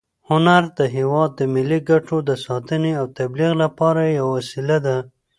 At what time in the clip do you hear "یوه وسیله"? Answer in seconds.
4.19-4.77